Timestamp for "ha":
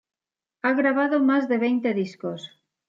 0.63-0.73